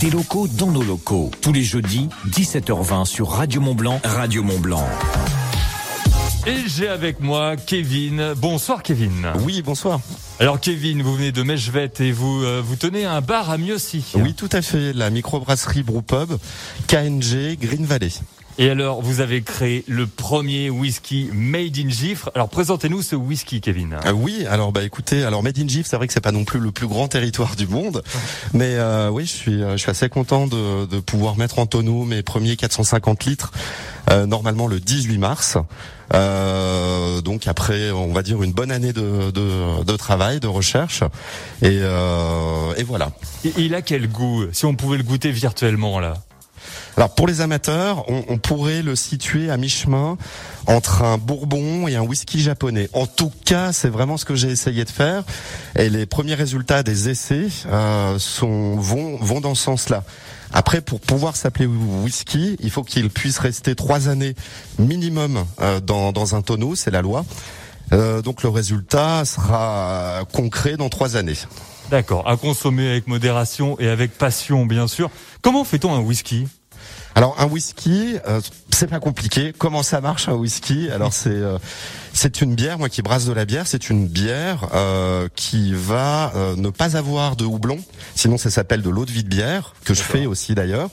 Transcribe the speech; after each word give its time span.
des 0.00 0.08
locaux 0.08 0.48
dans 0.48 0.70
nos 0.70 0.82
locaux. 0.82 1.30
Tous 1.42 1.52
les 1.52 1.62
jeudis, 1.62 2.08
17h20 2.30 3.04
sur 3.04 3.28
Radio 3.28 3.60
Mont 3.60 3.74
Blanc, 3.74 4.00
Radio 4.02 4.42
Mont 4.42 4.58
Blanc. 4.58 4.88
Et 6.46 6.56
j'ai 6.66 6.88
avec 6.88 7.20
moi 7.20 7.56
Kevin. 7.56 8.32
Bonsoir 8.38 8.82
Kevin. 8.82 9.26
Oui, 9.42 9.60
bonsoir. 9.60 10.00
Alors 10.38 10.58
Kevin, 10.58 11.02
vous 11.02 11.14
venez 11.14 11.32
de 11.32 11.42
Mechvet 11.42 11.92
et 12.00 12.12
vous 12.12 12.42
euh, 12.44 12.62
vous 12.64 12.76
tenez 12.76 13.04
un 13.04 13.20
bar 13.20 13.50
à 13.50 13.58
Miossi. 13.58 14.02
Oui, 14.14 14.32
tout 14.32 14.48
à 14.52 14.62
fait. 14.62 14.94
La 14.94 15.10
microbrasserie 15.10 15.82
Brewpub, 15.82 16.38
KNG 16.86 17.58
Green 17.60 17.84
Valley. 17.84 18.10
Et 18.58 18.68
alors, 18.68 19.00
vous 19.00 19.20
avez 19.20 19.40
créé 19.42 19.84
le 19.88 20.06
premier 20.06 20.68
whisky 20.68 21.30
Made 21.32 21.78
in 21.78 21.88
Gifre. 21.88 22.30
Alors, 22.34 22.48
présentez-nous 22.50 23.00
ce 23.00 23.16
whisky, 23.16 23.60
Kevin. 23.62 23.96
Euh, 24.04 24.12
oui, 24.12 24.44
alors 24.50 24.70
bah 24.70 24.82
écoutez, 24.82 25.24
alors 25.24 25.42
Made 25.42 25.58
in 25.58 25.66
Gifre, 25.66 25.88
c'est 25.88 25.96
vrai 25.96 26.06
que 26.06 26.12
c'est 26.12 26.20
pas 26.20 26.32
non 26.32 26.44
plus 26.44 26.60
le 26.60 26.70
plus 26.70 26.86
grand 26.86 27.08
territoire 27.08 27.56
du 27.56 27.66
monde, 27.66 28.02
mais 28.52 28.74
euh, 28.74 29.08
oui, 29.08 29.24
je 29.24 29.30
suis, 29.32 29.62
euh, 29.62 29.72
je 29.72 29.76
suis 29.78 29.90
assez 29.90 30.10
content 30.10 30.46
de, 30.46 30.84
de 30.84 31.00
pouvoir 31.00 31.36
mettre 31.38 31.58
en 31.58 31.64
tonneau 31.66 32.04
mes 32.04 32.22
premiers 32.22 32.56
450 32.56 33.24
litres, 33.24 33.50
euh, 34.10 34.26
normalement 34.26 34.66
le 34.66 34.78
18 34.78 35.16
mars. 35.16 35.56
Euh, 36.12 37.22
donc 37.22 37.46
après, 37.46 37.90
on 37.92 38.12
va 38.12 38.22
dire 38.22 38.42
une 38.42 38.52
bonne 38.52 38.72
année 38.72 38.92
de, 38.92 39.30
de, 39.30 39.84
de 39.84 39.96
travail, 39.96 40.38
de 40.40 40.48
recherche, 40.48 41.02
et, 41.62 41.78
euh, 41.80 42.74
et 42.76 42.82
voilà. 42.82 43.12
Il 43.56 43.74
a 43.74 43.80
quel 43.80 44.06
goût? 44.08 44.44
Si 44.52 44.66
on 44.66 44.74
pouvait 44.74 44.98
le 44.98 45.04
goûter 45.04 45.30
virtuellement 45.30 45.98
là? 45.98 46.14
Alors 46.96 47.14
pour 47.14 47.26
les 47.26 47.40
amateurs, 47.40 48.04
on, 48.08 48.24
on 48.28 48.38
pourrait 48.38 48.82
le 48.82 48.96
situer 48.96 49.50
à 49.50 49.56
mi-chemin 49.56 50.16
entre 50.66 51.02
un 51.02 51.18
bourbon 51.18 51.88
et 51.88 51.96
un 51.96 52.02
whisky 52.02 52.40
japonais. 52.40 52.88
En 52.92 53.06
tout 53.06 53.32
cas, 53.44 53.72
c'est 53.72 53.88
vraiment 53.88 54.16
ce 54.16 54.24
que 54.24 54.34
j'ai 54.34 54.48
essayé 54.48 54.84
de 54.84 54.90
faire. 54.90 55.24
Et 55.76 55.88
les 55.88 56.06
premiers 56.06 56.34
résultats 56.34 56.82
des 56.82 57.08
essais 57.08 57.48
euh, 57.66 58.18
sont 58.18 58.76
vont 58.76 59.16
vont 59.18 59.40
dans 59.40 59.54
ce 59.54 59.64
sens-là. 59.64 60.04
Après, 60.52 60.80
pour 60.80 61.00
pouvoir 61.00 61.36
s'appeler 61.36 61.66
whisky, 61.66 62.56
il 62.60 62.70
faut 62.70 62.82
qu'il 62.82 63.08
puisse 63.08 63.38
rester 63.38 63.74
trois 63.76 64.08
années 64.08 64.34
minimum 64.78 65.44
euh, 65.60 65.80
dans, 65.80 66.10
dans 66.12 66.34
un 66.34 66.42
tonneau, 66.42 66.74
c'est 66.74 66.90
la 66.90 67.02
loi. 67.02 67.24
Euh, 67.92 68.20
donc 68.22 68.42
le 68.42 68.48
résultat 68.48 69.24
sera 69.24 70.20
concret 70.32 70.76
dans 70.76 70.88
trois 70.88 71.16
années. 71.16 71.38
D'accord. 71.90 72.28
À 72.28 72.36
consommer 72.36 72.88
avec 72.88 73.08
modération 73.08 73.76
et 73.80 73.88
avec 73.88 74.16
passion, 74.16 74.66
bien 74.66 74.86
sûr. 74.86 75.10
Comment 75.42 75.64
fait-on 75.64 75.92
un 75.92 76.00
whisky? 76.00 76.46
Alors 77.14 77.36
un 77.40 77.46
whisky, 77.46 78.16
euh, 78.26 78.40
c'est 78.70 78.86
pas 78.86 79.00
compliqué. 79.00 79.52
Comment 79.56 79.82
ça 79.82 80.00
marche 80.00 80.28
un 80.28 80.34
whisky? 80.34 80.90
Alors 80.90 81.12
c'est 81.12 81.30
euh, 81.30 81.58
c'est 82.12 82.40
une 82.40 82.54
bière, 82.54 82.78
moi 82.78 82.88
qui 82.88 83.02
brasse 83.02 83.26
de 83.26 83.32
la 83.32 83.44
bière, 83.44 83.66
c'est 83.66 83.90
une 83.90 84.06
bière 84.06 84.68
euh, 84.74 85.28
qui 85.34 85.72
va 85.74 86.32
euh, 86.34 86.56
ne 86.56 86.70
pas 86.70 86.96
avoir 86.96 87.36
de 87.36 87.44
houblon, 87.44 87.78
sinon 88.14 88.38
ça 88.38 88.50
s'appelle 88.50 88.82
de 88.82 88.90
l'eau 88.90 89.04
de 89.04 89.10
vie 89.10 89.24
de 89.24 89.28
bière 89.28 89.74
que 89.84 89.94
je 89.94 90.02
fais 90.02 90.26
aussi 90.26 90.54
d'ailleurs. 90.54 90.88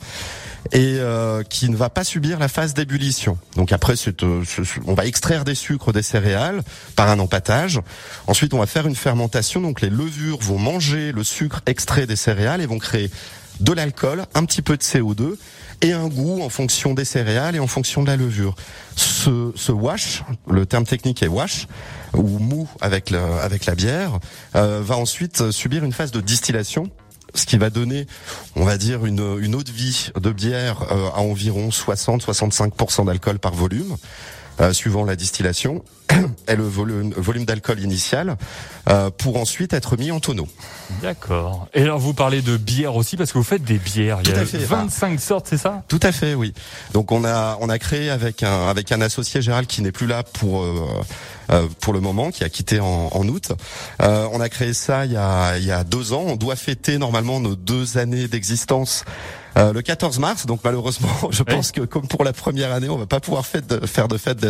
Et 0.74 0.98
euh, 1.00 1.44
qui 1.44 1.70
ne 1.70 1.78
va 1.78 1.90
pas 1.90 2.04
subir 2.04 2.40
la 2.40 2.50
phase 2.50 2.74
d'ébullition. 2.74 3.38
Donc 3.56 3.72
après, 3.72 3.94
euh, 4.22 4.44
on 4.86 4.96
va 4.96 5.06
extraire 5.06 5.46
des 5.46 5.56
sucres 5.56 5.94
des 5.94 6.02
céréales 6.02 6.62
par 6.98 7.10
un 7.10 7.20
empâtage. 7.20 7.80
Ensuite, 8.26 8.54
on 8.54 8.60
va 8.60 8.66
faire 8.66 8.86
une 8.86 8.96
fermentation. 8.96 9.62
Donc 9.62 9.80
les 9.80 9.90
levures 9.90 10.40
vont 10.42 10.60
manger 10.60 11.14
le 11.14 11.24
sucre 11.24 11.62
extrait 11.68 12.06
des 12.06 12.18
céréales 12.18 12.60
et 12.62 12.66
vont 12.66 12.80
créer 12.80 13.10
de 13.60 13.74
l'alcool, 13.74 14.26
un 14.34 14.46
petit 14.46 14.62
peu 14.62 14.78
de 14.78 14.84
CO2 14.84 15.36
et 15.82 15.94
un 15.94 16.08
goût 16.08 16.42
en 16.42 16.50
fonction 16.50 16.94
des 16.94 17.06
céréales 17.06 17.56
et 17.56 17.60
en 17.60 17.68
fonction 17.68 18.02
de 18.02 18.08
la 18.08 18.16
levure. 18.16 18.56
Ce, 18.96 19.52
ce 19.56 19.72
wash, 19.72 20.24
le 20.50 20.66
terme 20.66 20.86
technique 20.86 21.22
est 21.22 21.28
wash, 21.28 21.68
ou 22.14 22.40
mou 22.40 22.68
avec, 22.82 23.12
le, 23.12 23.20
avec 23.20 23.66
la 23.66 23.76
bière, 23.76 24.20
euh, 24.56 24.82
va 24.84 24.98
ensuite 24.98 25.52
subir 25.52 25.84
une 25.84 25.94
phase 25.94 26.12
de 26.12 26.22
distillation 26.22 26.90
ce 27.36 27.46
qui 27.46 27.58
va 27.58 27.70
donner, 27.70 28.08
on 28.56 28.64
va 28.64 28.78
dire, 28.78 29.06
une, 29.06 29.38
une 29.40 29.54
eau 29.54 29.62
de 29.62 29.72
vie 29.72 30.12
de 30.20 30.32
bière 30.32 30.82
euh, 30.92 31.10
à 31.10 31.20
environ 31.20 31.70
60-65% 31.70 33.06
d'alcool 33.06 33.38
par 33.38 33.54
volume, 33.54 33.96
euh, 34.60 34.74
suivant 34.74 35.06
la 35.06 35.16
distillation, 35.16 35.84
et 36.48 36.56
le 36.56 36.64
volume, 36.64 37.14
volume 37.16 37.46
d'alcool 37.46 37.80
initial, 37.80 38.38
euh, 38.90 39.10
pour 39.10 39.38
ensuite 39.38 39.74
être 39.74 39.98
mis 39.98 40.12
en 40.12 40.20
tonneau. 40.20 40.48
D'accord. 41.02 41.68
Et 41.74 41.82
alors, 41.82 42.00
vous 42.00 42.14
parlez 42.14 42.42
de 42.42 42.58
bière 42.58 42.96
aussi 42.96 43.18
parce 43.18 43.32
que 43.32 43.38
vous 43.38 43.44
faites 43.44 43.64
des 43.64 43.78
bières. 43.78 44.20
Il 44.24 44.30
y 44.30 44.34
Tout 44.34 44.40
a 44.40 44.42
à 44.44 44.46
fait. 44.46 44.58
25 44.58 45.20
sortes, 45.20 45.48
c'est 45.50 45.58
ça? 45.58 45.84
Tout 45.88 46.00
à 46.02 46.12
fait, 46.12 46.34
oui. 46.34 46.54
Donc 46.94 47.12
on 47.12 47.26
a 47.26 47.58
on 47.60 47.70
a 47.70 47.78
créé 47.80 48.10
avec 48.10 48.44
un 48.44 48.68
avec 48.68 48.92
un 48.92 49.02
associé 49.02 49.42
Gérald 49.42 49.68
qui 49.68 49.82
n'est 49.82 49.92
plus 49.92 50.08
là 50.08 50.24
pour 50.24 50.64
euh, 50.64 50.86
euh, 51.52 51.68
pour 51.82 51.94
le 51.94 52.00
moment, 52.00 52.32
qui 52.32 52.44
a 52.44 52.50
quitté 52.50 52.80
en, 52.80 53.10
en 53.12 53.28
août. 53.28 53.52
Euh, 54.02 54.28
on 54.32 54.40
a 54.42 54.50
créé 54.50 54.74
ça 54.74 55.06
il 55.06 55.12
y 55.12 55.18
a 55.18 55.58
il 55.58 55.66
y 55.66 55.72
a 55.72 55.84
deux 55.84 56.14
ans. 56.14 56.24
On 56.26 56.36
doit 56.36 56.56
fêter 56.56 56.98
normalement 56.98 57.40
nos 57.40 57.56
deux 57.56 57.98
années 57.98 58.28
d'existence. 58.28 59.04
Euh, 59.56 59.74
le 59.74 59.82
14 59.82 60.20
mars, 60.20 60.46
donc 60.46 60.60
malheureusement, 60.64 61.10
je 61.32 61.44
pense 61.44 61.72
que 61.72 61.82
comme 61.82 62.08
pour 62.08 62.24
la 62.24 62.34
première 62.34 62.72
année, 62.74 62.90
on 62.90 62.98
va 62.98 63.06
pas 63.06 63.20
pouvoir 63.20 63.46
fête 63.46 63.68
de- 63.68 63.86
faire 63.86 64.08
de 64.08 64.18
fête 64.18 64.46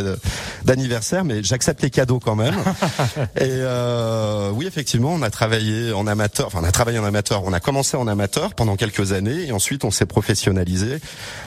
d'anniversaire, 0.65 1.23
mais 1.23 1.43
j'accepte 1.43 1.81
les 1.81 1.89
cadeaux 1.89 2.19
quand 2.19 2.35
même. 2.35 2.55
Et 3.37 3.43
euh, 3.49 4.49
oui, 4.51 4.65
effectivement, 4.67 5.13
on 5.13 5.21
a 5.21 5.29
travaillé 5.29 5.93
en 5.93 6.07
amateur. 6.07 6.47
Enfin, 6.47 6.59
on 6.61 6.65
a 6.65 6.71
travaillé 6.71 6.99
en 6.99 7.05
amateur. 7.05 7.43
On 7.45 7.53
a 7.53 7.59
commencé 7.59 7.95
en 7.97 8.07
amateur 8.07 8.53
pendant 8.53 8.75
quelques 8.75 9.11
années, 9.11 9.47
et 9.47 9.51
ensuite 9.51 9.83
on 9.83 9.91
s'est 9.91 10.05
professionnalisé 10.05 10.99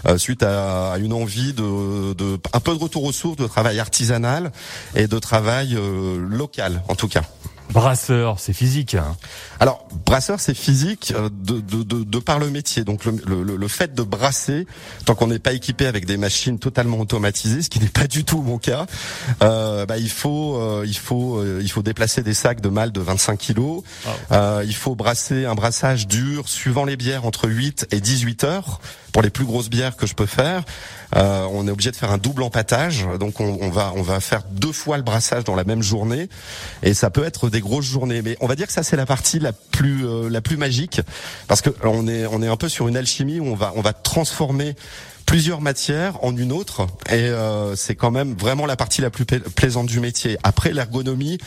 euh, 0.06 0.18
suite 0.18 0.42
à 0.42 0.94
une 0.98 1.12
envie 1.12 1.52
de, 1.52 2.14
de 2.14 2.38
un 2.52 2.60
peu 2.60 2.74
de 2.74 2.78
retour 2.80 3.04
aux 3.04 3.12
sources, 3.12 3.36
de 3.36 3.46
travail 3.46 3.78
artisanal 3.78 4.52
et 4.94 5.06
de 5.06 5.18
travail 5.18 5.74
euh, 5.76 6.18
local, 6.28 6.82
en 6.88 6.94
tout 6.94 7.08
cas. 7.08 7.22
Brasseur, 7.72 8.40
c'est 8.40 8.52
physique. 8.52 8.94
hein. 8.94 9.16
Alors, 9.60 9.86
brasseur, 10.06 10.40
c'est 10.40 10.54
physique 10.54 11.12
euh, 11.16 11.28
de, 11.32 11.60
de, 11.60 11.82
de, 11.82 12.04
de 12.04 12.18
par 12.18 12.38
le 12.38 12.50
métier. 12.50 12.84
Donc, 12.84 13.04
le, 13.04 13.12
le, 13.26 13.56
le 13.56 13.68
fait 13.68 13.94
de 13.94 14.02
brasser, 14.02 14.66
tant 15.04 15.14
qu'on 15.14 15.28
n'est 15.28 15.38
pas 15.38 15.52
équipé 15.52 15.86
avec 15.86 16.04
des 16.04 16.16
machines 16.16 16.58
totalement 16.58 16.98
automatisées, 16.98 17.62
ce 17.62 17.70
qui 17.70 17.78
n'est 17.80 17.88
pas 17.88 18.06
du 18.06 18.24
tout 18.24 18.42
mon 18.42 18.58
cas, 18.58 18.86
euh, 19.42 19.86
bah, 19.86 19.98
il 19.98 20.10
faut 20.10 20.56
euh, 20.56 20.84
il 20.86 20.96
faut 20.96 21.38
euh, 21.38 21.60
il 21.62 21.70
faut 21.70 21.82
déplacer 21.82 22.22
des 22.22 22.34
sacs 22.34 22.60
de 22.60 22.68
malt 22.68 22.94
de 22.94 23.00
25 23.00 23.38
kilos. 23.38 23.82
Euh, 24.32 24.64
il 24.66 24.74
faut 24.74 24.94
brasser 24.94 25.44
un 25.44 25.54
brassage 25.54 26.06
dur 26.08 26.48
suivant 26.48 26.84
les 26.84 26.96
bières 26.96 27.24
entre 27.24 27.48
8 27.48 27.86
et 27.92 28.00
18 28.00 28.44
heures 28.44 28.80
pour 29.12 29.22
les 29.22 29.30
plus 29.30 29.44
grosses 29.44 29.70
bières 29.70 29.96
que 29.96 30.06
je 30.06 30.14
peux 30.14 30.26
faire. 30.26 30.64
Euh, 31.16 31.46
on 31.50 31.66
est 31.66 31.70
obligé 31.70 31.90
de 31.90 31.96
faire 31.96 32.12
un 32.12 32.18
double 32.18 32.42
empâtage, 32.44 33.04
donc 33.18 33.40
on, 33.40 33.58
on 33.60 33.70
va 33.70 33.92
on 33.96 34.02
va 34.02 34.20
faire 34.20 34.42
deux 34.50 34.72
fois 34.72 34.96
le 34.96 35.02
brassage 35.02 35.44
dans 35.44 35.56
la 35.56 35.64
même 35.64 35.82
journée, 35.82 36.28
et 36.82 36.94
ça 36.94 37.10
peut 37.10 37.24
être 37.24 37.50
des 37.50 37.60
grosses 37.60 37.86
journées. 37.86 38.22
Mais 38.22 38.36
on 38.40 38.46
va 38.46 38.54
dire 38.54 38.68
que 38.68 38.72
ça 38.72 38.82
c'est 38.84 38.96
la 38.96 39.06
partie 39.06 39.40
la 39.40 39.52
plus 39.52 40.06
euh, 40.06 40.28
la 40.30 40.40
plus 40.40 40.56
magique, 40.56 41.00
parce 41.48 41.62
que 41.62 41.70
on 41.82 42.06
est 42.06 42.26
on 42.26 42.42
est 42.42 42.48
un 42.48 42.56
peu 42.56 42.68
sur 42.68 42.86
une 42.86 42.96
alchimie 42.96 43.40
où 43.40 43.46
on 43.46 43.56
va 43.56 43.72
on 43.74 43.80
va 43.80 43.92
transformer 43.92 44.76
plusieurs 45.26 45.60
matières 45.60 46.22
en 46.24 46.36
une 46.36 46.52
autre, 46.52 46.86
et 47.08 47.14
euh, 47.14 47.74
c'est 47.74 47.96
quand 47.96 48.10
même 48.12 48.34
vraiment 48.34 48.66
la 48.66 48.76
partie 48.76 49.00
la 49.00 49.10
plus 49.10 49.24
pla- 49.24 49.38
plaisante 49.56 49.86
du 49.86 49.98
métier. 49.98 50.38
Après 50.44 50.72
l'ergonomie. 50.72 51.38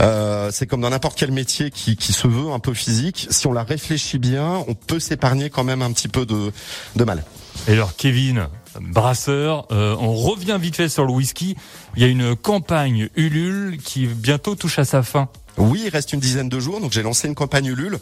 Euh, 0.00 0.50
c'est 0.52 0.66
comme 0.66 0.80
dans 0.80 0.90
n'importe 0.90 1.18
quel 1.18 1.32
métier 1.32 1.70
qui, 1.70 1.96
se 2.00 2.28
veut 2.28 2.52
un 2.52 2.58
peu 2.58 2.74
physique. 2.74 3.26
Si 3.30 3.46
on 3.46 3.52
la 3.52 3.64
réfléchit 3.64 4.18
bien, 4.18 4.64
on 4.68 4.74
peut 4.74 5.00
s'épargner 5.00 5.50
quand 5.50 5.64
même 5.64 5.82
un 5.82 5.92
petit 5.92 6.08
peu 6.08 6.26
de, 6.26 6.52
de 6.96 7.04
mal. 7.04 7.24
Et 7.66 7.72
alors, 7.72 7.96
Kevin, 7.96 8.48
brasseur, 8.80 9.66
euh, 9.72 9.96
on 9.98 10.14
revient 10.14 10.58
vite 10.60 10.76
fait 10.76 10.88
sur 10.88 11.04
le 11.04 11.12
whisky. 11.12 11.56
Il 11.96 12.02
y 12.02 12.04
a 12.04 12.08
une 12.08 12.36
campagne 12.36 13.08
Ulule 13.16 13.78
qui 13.78 14.06
bientôt 14.06 14.54
touche 14.54 14.78
à 14.78 14.84
sa 14.84 15.02
fin. 15.02 15.28
Oui, 15.58 15.82
il 15.86 15.88
reste 15.90 16.12
une 16.12 16.20
dizaine 16.20 16.48
de 16.48 16.60
jours, 16.60 16.80
donc 16.80 16.92
j'ai 16.92 17.02
lancé 17.02 17.26
une 17.28 17.34
campagne 17.34 17.66
Ulule 17.66 17.98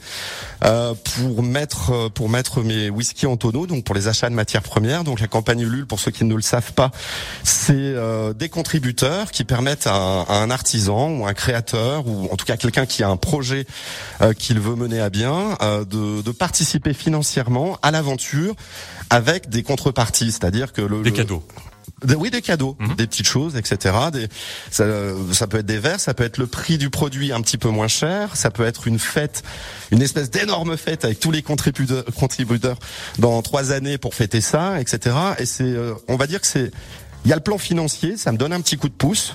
euh, 0.64 0.94
pour 1.16 1.42
mettre 1.42 1.90
euh, 1.92 2.08
pour 2.08 2.28
mettre 2.28 2.60
mes 2.62 2.90
whisky 2.90 3.26
en 3.26 3.36
tonneau, 3.36 3.66
donc 3.66 3.84
pour 3.84 3.94
les 3.94 4.08
achats 4.08 4.28
de 4.28 4.34
matières 4.34 4.62
premières. 4.62 5.04
Donc 5.04 5.20
la 5.20 5.26
campagne 5.26 5.60
Ulule, 5.60 5.86
pour 5.86 5.98
ceux 6.00 6.10
qui 6.10 6.24
ne 6.24 6.34
le 6.34 6.42
savent 6.42 6.72
pas, 6.72 6.90
c'est 7.42 7.72
euh, 7.74 8.32
des 8.34 8.48
contributeurs 8.48 9.30
qui 9.30 9.44
permettent 9.44 9.86
à 9.86 9.94
un, 9.94 10.22
à 10.22 10.34
un 10.34 10.50
artisan 10.50 11.10
ou 11.10 11.26
un 11.26 11.34
créateur 11.34 12.06
ou 12.06 12.28
en 12.30 12.36
tout 12.36 12.44
cas 12.44 12.56
quelqu'un 12.56 12.86
qui 12.86 13.02
a 13.02 13.08
un 13.08 13.16
projet 13.16 13.66
euh, 14.20 14.32
qu'il 14.32 14.60
veut 14.60 14.74
mener 14.76 15.00
à 15.00 15.10
bien 15.10 15.56
de, 15.88 16.22
de 16.22 16.30
participer 16.30 16.92
financièrement 16.94 17.78
à 17.82 17.90
l'aventure 17.90 18.54
avec 19.10 19.48
des 19.48 19.62
contreparties, 19.62 20.32
c'est-à-dire 20.32 20.72
que 20.72 20.82
le 20.82 21.02
Des 21.02 21.10
le- 21.10 21.16
cadeaux. 21.16 21.42
Oui, 22.16 22.30
des 22.30 22.42
cadeaux, 22.42 22.76
Mhm. 22.80 22.94
des 22.96 23.06
petites 23.06 23.26
choses, 23.26 23.56
etc. 23.56 23.94
Des, 24.12 24.28
ça, 24.70 24.84
ça 25.32 25.46
peut 25.46 25.58
être 25.58 25.66
des 25.66 25.78
verres, 25.78 26.00
ça 26.00 26.14
peut 26.14 26.24
être 26.24 26.38
le 26.38 26.46
prix 26.46 26.78
du 26.78 26.90
produit 26.90 27.32
un 27.32 27.40
petit 27.40 27.58
peu 27.58 27.68
moins 27.68 27.88
cher, 27.88 28.36
ça 28.36 28.50
peut 28.50 28.64
être 28.66 28.86
une 28.86 28.98
fête, 28.98 29.42
une 29.90 30.02
espèce 30.02 30.30
d'énorme 30.30 30.76
fête 30.76 31.04
avec 31.04 31.20
tous 31.20 31.30
les 31.30 31.42
contributeurs, 31.42 32.04
contributeurs 32.18 32.78
dans 33.18 33.40
trois 33.42 33.72
années 33.72 33.98
pour 33.98 34.14
fêter 34.14 34.40
ça, 34.40 34.80
etc. 34.80 35.16
Et 35.38 35.46
c'est, 35.46 35.64
euh, 35.64 35.94
on 36.08 36.16
va 36.16 36.26
dire 36.26 36.40
que 36.40 36.46
c'est, 36.46 36.70
il 37.24 37.30
y 37.30 37.32
a 37.32 37.36
le 37.36 37.42
plan 37.42 37.58
financier, 37.58 38.16
ça 38.16 38.30
me 38.32 38.36
donne 38.38 38.52
un 38.52 38.60
petit 38.60 38.76
coup 38.76 38.88
de 38.88 38.94
pouce, 38.94 39.34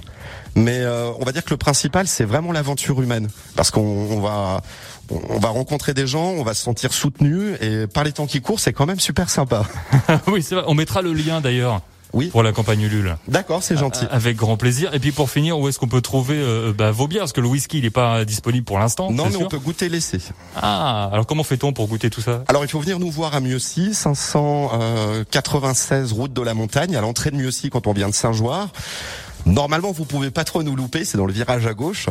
mais 0.56 0.80
euh, 0.80 1.12
on 1.20 1.26
va 1.26 1.32
dire 1.32 1.44
que 1.44 1.50
le 1.50 1.58
principal 1.58 2.08
c'est 2.08 2.26
vraiment 2.26 2.52
l'aventure 2.52 3.02
humaine, 3.02 3.28
parce 3.56 3.72
qu'on 3.72 3.82
on 3.82 4.22
va 4.22 4.62
on 5.10 5.40
va 5.40 5.50
rencontrer 5.50 5.94
des 5.94 6.08
gens, 6.08 6.30
on 6.38 6.44
va 6.44 6.54
se 6.54 6.62
sentir 6.64 6.94
soutenu 6.94 7.56
et 7.60 7.86
par 7.88 8.06
les 8.06 8.14
temps 8.14 8.28
qui 8.28 8.40
courent, 8.40 8.62
c'est 8.62 8.72
quand 8.72 8.86
même 8.86 9.00
super 9.02 9.30
sympa. 9.30 9.66
oui, 10.28 10.42
c'est 10.42 10.56
vrai. 10.56 10.64
On 10.68 10.74
mettra 10.74 11.02
le 11.02 11.12
lien 11.12 11.42
d'ailleurs 11.42 11.82
Oui. 12.14 12.28
pour 12.28 12.44
la 12.44 12.52
campagne 12.52 12.82
Ulule. 12.82 13.16
D'accord, 13.28 13.64
c'est 13.64 13.78
gentil. 13.78 14.06
Avec 14.12 14.36
grand 14.38 14.58
plaisir. 14.58 14.94
Et 14.94 15.00
puis 15.00 15.12
pour 15.12 15.30
finir, 15.30 15.60
où 15.60 15.68
est-ce 15.70 15.80
qu'on 15.80 15.88
peut 15.88 16.02
trouver 16.02 16.36
euh, 16.38 16.74
bah, 16.78 16.92
vos 16.92 17.08
bières? 17.08 17.22
Parce 17.22 17.34
que 17.34 17.42
le 17.42 17.48
whisky, 17.48 17.78
il 17.78 17.84
n'est 17.84 17.90
pas 17.90 18.26
disponible 18.26 18.66
pour 18.66 18.80
l'instant. 18.80 19.12
Non, 19.12 19.26
mais 19.26 19.32
sûr 19.32 19.42
on 19.42 19.48
peut 19.48 19.60
goûter 19.60 19.90
l'essai. 19.90 20.20
Ah, 20.56 21.10
alors 21.12 21.26
comment 21.26 21.44
fait-on 21.44 21.74
pour 21.74 21.88
goûter 21.88 22.10
tout 22.10 22.22
ça? 22.22 22.44
Alors 22.48 22.64
il 22.64 22.70
faut 22.70 22.80
venir 22.80 23.00
nous 23.00 23.12
voir 23.12 23.36
à 23.36 23.40
Mieuxy, 23.40 23.94
596 23.94 26.12
route 26.14 26.34
de 26.34 26.42
la 26.42 26.54
montagne, 26.54 26.96
à 26.96 27.02
l'entrée 27.02 27.32
de 27.32 27.38
Mieuxy 27.38 27.70
quand 27.70 27.88
on 27.88 27.94
vient 27.94 28.10
de 28.10 28.16
Saint-Joire. 28.16 28.70
Normalement, 29.48 29.92
vous 29.92 30.06
pouvez 30.06 30.30
pas 30.30 30.44
trop 30.44 30.62
nous 30.62 30.76
louper, 30.76 31.04
c'est 31.04 31.18
dans 31.18 31.26
le 31.26 31.34
virage 31.34 31.66
à 31.66 31.74
gauche 31.74 32.06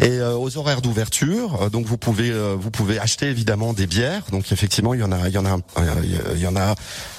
et 0.00 0.18
euh, 0.18 0.36
aux 0.36 0.58
horaires 0.58 0.82
d'ouverture. 0.82 1.62
euh, 1.62 1.70
donc 1.70 1.86
vous 1.86 1.96
pouvez 1.96 2.30
euh, 2.30 2.56
vous 2.58 2.70
pouvez 2.70 2.98
acheter 2.98 3.26
évidemment 3.26 3.72
des 3.72 3.86
bières. 3.86 4.24
Donc 4.30 4.52
effectivement, 4.52 4.92
il 4.92 5.00
y 5.00 5.02
en 5.02 5.10
a 5.10 5.28
il 5.28 5.34
y 5.34 5.38
en 5.38 5.46
a 5.46 5.56
euh, 5.78 6.34
il 6.34 6.40
y 6.42 6.46
en 6.46 6.56
a 6.56 6.74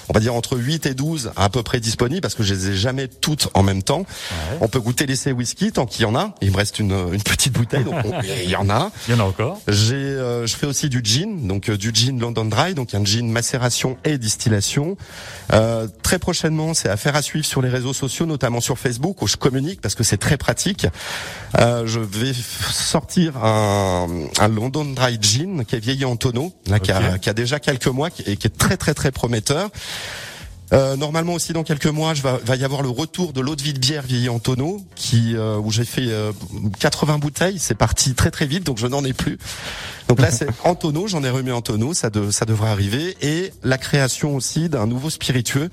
on 0.10 0.14
va 0.14 0.20
dire 0.20 0.34
entre 0.36 0.58
8 0.58 0.86
et 0.86 0.94
12 0.94 1.32
à 1.36 1.50
peu 1.50 1.64
près 1.64 1.80
disponibles 1.80 2.22
parce 2.22 2.36
que 2.36 2.44
je 2.44 2.54
les 2.54 2.70
ai 2.70 2.76
jamais 2.76 3.08
toutes 3.08 3.50
en 3.54 3.64
même 3.64 3.84
temps. 3.84 4.06
On 4.62 4.68
peut 4.68 4.80
goûter 4.80 5.06
l'essai 5.06 5.32
whisky 5.32 5.72
tant 5.72 5.86
qu'il 5.86 6.04
y 6.04 6.06
en 6.06 6.16
a. 6.16 6.36
Il 6.42 6.52
me 6.52 6.58
reste 6.58 6.80
une, 6.80 6.92
une 7.14 7.22
petite 7.24 7.54
bouteille 7.54 7.84
donc 7.84 7.96
on- 8.06 8.22
il 8.44 8.50
y 8.50 8.56
en 8.56 8.70
a. 8.70 8.92
Il 9.08 9.14
y 9.16 9.18
en 9.18 9.20
a 9.20 9.24
encore 9.28 9.62
J'ai, 9.68 9.96
euh, 9.96 10.46
je 10.48 10.56
fais 10.56 10.66
aussi 10.68 10.90
du 10.90 11.02
gin, 11.04 11.48
donc 11.48 11.70
euh, 11.70 11.78
du 11.78 11.92
gin 11.94 12.20
London 12.20 12.46
Dry, 12.46 12.74
donc 12.74 12.94
un 12.94 13.04
gin 13.04 13.30
macération 13.30 13.98
et 14.04 14.18
distillation. 14.18 14.98
Euh, 15.54 15.88
très 16.04 16.20
prochainement, 16.20 16.74
c'est 16.74 16.90
affaire 16.90 17.16
à 17.16 17.22
suivre 17.22 17.46
sur 17.46 17.62
les 17.62 17.70
réseaux 17.70 17.94
sociaux, 17.94 18.26
notamment 18.26 18.62
sur 18.62 18.78
Facebook, 18.78 19.22
où 19.22 19.28
je 19.28 19.38
communique 19.38 19.82
parce 19.82 19.96
que 19.96 20.04
c'est 20.04 20.18
très 20.18 20.38
pratique. 20.38 20.88
Euh, 21.60 21.86
je 21.88 22.00
vais 22.00 22.34
sortir 22.72 23.38
un, 23.44 24.08
un 24.40 24.48
London 24.48 24.86
Dry 24.86 25.18
gin 25.22 25.64
qui 25.66 25.76
est 25.76 25.80
vieilli 25.80 26.06
en 26.06 26.16
tonneau, 26.16 26.54
là, 26.68 26.80
qui, 26.80 26.92
a, 26.92 27.18
qui 27.18 27.30
a 27.30 27.34
déjà 27.34 27.60
quelques 27.60 27.88
mois 27.88 28.10
et 28.26 28.38
qui 28.38 28.48
est 28.48 28.58
très 28.58 28.78
très 28.78 28.94
très 28.94 29.12
prometteur. 29.12 29.70
Euh, 30.74 30.96
normalement 30.96 31.34
aussi 31.34 31.54
dans 31.54 31.64
quelques 31.64 31.86
mois, 31.86 32.14
je 32.14 32.22
va, 32.22 32.40
va 32.44 32.56
y 32.56 32.64
avoir 32.64 32.82
le 32.82 32.90
retour 32.90 33.34
de 33.34 33.42
l'eau 33.42 33.56
de 33.56 33.62
vie 33.62 33.74
de 33.74 33.80
bière 33.80 34.02
vieillie 34.02 34.30
en 34.30 34.40
tonneau, 34.40 34.84
qui 34.96 35.36
euh, 35.36 35.58
où 35.58 35.72
j'ai 35.72 35.86
fait 35.86 36.08
euh, 36.08 36.32
80 36.80 37.20
bouteilles. 37.20 37.60
C'est 37.60 37.76
parti 37.76 38.16
très 38.16 38.32
très 38.32 38.46
vite, 38.48 38.64
donc 38.64 38.78
je 38.78 38.88
n'en 38.88 39.04
ai 39.06 39.14
plus. 39.14 39.38
Donc 40.08 40.20
là, 40.20 40.32
c'est 40.32 40.48
en 40.64 40.76
tonneau, 40.76 41.08
j'en 41.08 41.24
ai 41.24 41.30
remis 41.30 41.52
en 41.52 41.62
tonneau, 41.62 41.94
ça, 41.94 42.10
de, 42.10 42.32
ça 42.32 42.46
devrait 42.46 42.70
arriver. 42.70 43.16
Et 43.22 43.54
la 43.64 43.78
création 43.78 44.36
aussi 44.36 44.68
d'un 44.70 44.88
nouveau 44.88 45.10
spiritueux 45.10 45.70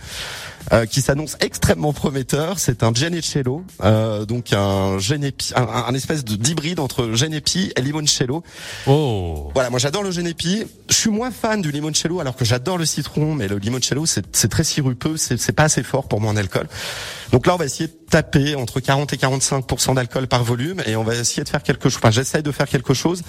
euh, 0.72 0.86
qui 0.86 1.00
s'annonce 1.02 1.36
extrêmement 1.40 1.92
prometteur. 1.92 2.58
C'est 2.58 2.82
un 2.82 2.94
Genecello, 2.94 3.64
euh, 3.82 4.24
donc 4.24 4.52
un, 4.52 4.98
Genepi, 4.98 5.52
un, 5.56 5.62
un 5.64 5.94
espèce 5.94 6.24
de 6.24 6.36
d'hybride 6.36 6.80
entre 6.80 7.12
Genepi 7.12 7.72
et 7.76 7.80
Limoncello. 7.80 8.42
Oh 8.86 9.50
Voilà, 9.54 9.70
moi 9.70 9.78
j'adore 9.78 10.02
le 10.02 10.10
Genepi. 10.10 10.64
Je 10.88 10.94
suis 10.94 11.10
moins 11.10 11.30
fan 11.30 11.62
du 11.62 11.70
limoncello 11.70 12.20
alors 12.20 12.36
que 12.36 12.44
j'adore 12.44 12.78
le 12.78 12.86
citron, 12.86 13.34
mais 13.34 13.48
le 13.48 13.58
limoncello 13.58 14.06
c'est 14.06 14.48
très 14.48 14.64
sirupeux, 14.64 15.16
c'est 15.16 15.38
c'est 15.38 15.52
pas 15.52 15.64
assez 15.64 15.82
fort 15.82 16.08
pour 16.08 16.20
moi 16.20 16.30
en 16.30 16.36
alcool. 16.36 16.68
Donc 17.32 17.46
là 17.46 17.54
on 17.54 17.58
va 17.58 17.64
essayer 17.64 17.88
de 17.88 17.96
taper 18.10 18.54
entre 18.54 18.80
40 18.80 19.12
et 19.12 19.16
45% 19.16 19.94
d'alcool 19.94 20.26
par 20.26 20.44
volume 20.44 20.82
et 20.86 20.96
on 20.96 21.02
va 21.02 21.14
essayer 21.14 21.44
de 21.44 21.48
faire 21.48 21.62
quelque 21.62 21.88
chose. 21.88 21.98
Enfin, 21.98 22.10
j'essaye 22.10 22.42
de 22.42 22.52
faire 22.52 22.68
quelque 22.68 22.94
chose 22.94 23.22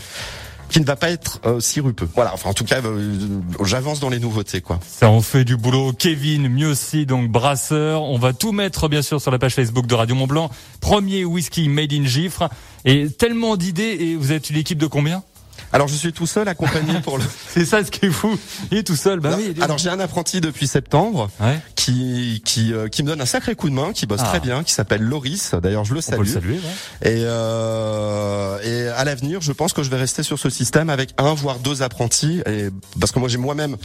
qui 0.73 0.81
ne 0.81 0.85
va 0.85 0.95
pas 0.95 1.11
être 1.11 1.39
euh, 1.45 1.59
sirupeux. 1.59 2.09
Voilà, 2.15 2.33
enfin 2.33 2.49
en 2.49 2.53
tout 2.55 2.65
cas 2.65 2.81
euh, 2.83 3.19
j'avance 3.63 3.99
dans 3.99 4.09
les 4.09 4.19
nouveautés 4.19 4.59
quoi. 4.59 4.79
Ça 4.87 5.07
en 5.07 5.21
fait 5.21 5.45
du 5.45 5.55
boulot. 5.55 5.93
Kevin, 5.93 6.49
mieux 6.49 6.67
aussi, 6.67 7.05
donc 7.05 7.29
brasseur. 7.29 8.01
On 8.01 8.17
va 8.17 8.33
tout 8.33 8.51
mettre 8.51 8.89
bien 8.89 9.03
sûr 9.03 9.21
sur 9.21 9.29
la 9.29 9.37
page 9.37 9.53
Facebook 9.53 9.85
de 9.85 9.93
Radio 9.93 10.15
Mont 10.15 10.25
Blanc. 10.25 10.49
Premier 10.81 11.25
whisky 11.25 11.69
made 11.69 11.93
in 11.93 12.05
Gifre. 12.05 12.49
Et 12.85 13.07
tellement 13.07 13.55
d'idées. 13.55 13.97
Et 13.99 14.15
vous 14.15 14.31
êtes 14.31 14.49
une 14.49 14.57
équipe 14.57 14.79
de 14.79 14.87
combien? 14.87 15.21
Alors 15.71 15.87
je 15.87 15.95
suis 15.95 16.11
tout 16.11 16.27
seul 16.27 16.47
accompagné 16.47 16.99
pour 17.01 17.19
le 17.19 17.23
C'est 17.47 17.65
ça 17.65 17.83
ce 17.83 17.91
qui 17.91 18.07
est 18.07 18.11
fou. 18.11 18.35
Il 18.71 18.79
est 18.79 18.83
tout 18.83 18.95
seul. 18.95 19.19
Bah 19.19 19.29
Non, 19.31 19.37
oui. 19.37 19.53
alors 19.61 19.77
j'ai 19.77 19.89
un 19.89 19.99
apprenti 19.99 20.41
depuis 20.41 20.65
septembre 20.67 21.29
ouais. 21.39 21.59
Qui 21.83 22.41
qui 22.45 22.73
euh, 22.73 22.87
qui 22.87 23.03
me 23.03 23.09
donne 23.09 23.19
un 23.19 23.25
sacré 23.25 23.55
coup 23.55 23.69
de 23.69 23.75
main, 23.75 23.91
qui 23.91 24.05
bosse 24.05 24.21
Ah. 24.23 24.29
très 24.29 24.39
bien, 24.39 24.63
qui 24.63 24.71
s'appelle 24.71 25.01
Loris. 25.01 25.51
D'ailleurs, 25.61 25.83
je 25.83 25.93
le 25.93 25.99
On 25.99 26.01
peut 26.01 26.11
salue. 26.11 26.21
le 26.21 26.33
saluer. 26.33 26.53
ouais. 26.55 27.11
Et, 27.11 27.23
euh, 27.25 28.57
et 28.63 28.87
à 28.87 29.03
l'avenir, 29.03 29.41
je 29.41 29.51
pense 29.51 29.73
que 29.73 29.83
je 29.83 29.89
vais 29.89 29.97
rester 29.97 30.23
sur 30.23 30.39
ce 30.39 30.49
système 30.49 30.89
avec 30.89 31.09
un 31.17 31.33
voire 31.33 31.59
deux 31.59 31.81
apprentis. 31.81 32.41
Et 32.45 32.69
parce 32.99 33.11
que 33.11 33.19
moi, 33.19 33.27
j'ai 33.27 33.37
moi-même 33.37 33.75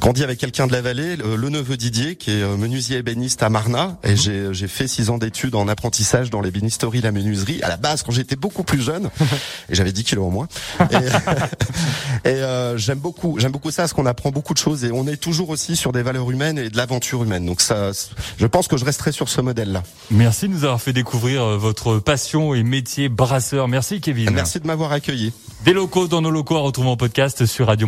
grandi 0.00 0.22
avec 0.24 0.38
quelqu'un 0.38 0.66
de 0.66 0.72
la 0.72 0.82
vallée, 0.82 1.16
le, 1.16 1.36
le 1.36 1.48
neveu 1.48 1.76
Didier, 1.78 2.16
qui 2.16 2.32
est 2.32 2.42
euh, 2.42 2.56
menuisier 2.56 2.98
ébéniste 2.98 3.42
à 3.42 3.48
Marna. 3.48 3.96
Et 4.04 4.14
j'ai 4.16 4.48
j'ai 4.52 4.68
fait 4.68 4.86
six 4.88 5.08
ans 5.08 5.16
d'études 5.18 5.54
en 5.54 5.68
apprentissage 5.68 6.28
dans 6.30 6.42
l'ébénisterie, 6.42 7.00
la 7.00 7.12
menuiserie. 7.12 7.62
À 7.62 7.68
la 7.68 7.76
base, 7.78 8.02
quand 8.02 8.12
j'étais 8.12 8.36
beaucoup 8.36 8.62
plus 8.62 8.82
jeune, 8.82 9.08
et 9.70 9.74
j'avais 9.74 9.92
10 9.92 10.04
kilos 10.04 10.26
en 10.26 10.30
moins. 10.30 10.48
Et, 10.90 10.96
et 12.28 12.32
euh, 12.42 12.76
j'aime 12.76 12.98
beaucoup, 12.98 13.38
j'aime 13.38 13.52
beaucoup 13.52 13.70
ça, 13.70 13.82
parce 13.82 13.92
qu'on 13.94 14.06
apprend 14.06 14.30
beaucoup 14.30 14.52
de 14.52 14.58
choses 14.58 14.84
et 14.84 14.92
on 14.92 15.06
est 15.06 15.16
toujours 15.16 15.48
aussi 15.50 15.76
sur 15.76 15.92
des 15.92 16.02
valeurs 16.02 16.30
humaines 16.30 16.58
et 16.58 16.68
de 16.68 16.76
l'aventure 16.76 17.22
humaine. 17.22 17.37
Donc 17.46 17.60
ça, 17.60 17.90
je 18.38 18.46
pense 18.46 18.68
que 18.68 18.76
je 18.76 18.84
resterai 18.84 19.12
sur 19.12 19.28
ce 19.28 19.40
modèle-là. 19.40 19.82
Merci 20.10 20.48
de 20.48 20.54
nous 20.54 20.64
avoir 20.64 20.80
fait 20.80 20.92
découvrir 20.92 21.42
euh, 21.42 21.56
votre 21.56 21.98
passion 21.98 22.54
et 22.54 22.62
métier 22.62 23.08
brasseur. 23.08 23.68
Merci 23.68 24.00
Kevin. 24.00 24.30
Merci 24.30 24.60
de 24.60 24.66
m'avoir 24.66 24.92
accueilli. 24.92 25.32
Des 25.64 25.72
locaux 25.72 26.08
dans 26.08 26.20
nos 26.20 26.30
locaux 26.30 26.56
à 26.56 26.60
retrouver 26.60 26.88
en 26.88 26.96
podcast 26.96 27.46
sur 27.46 27.66
Radio 27.66 27.76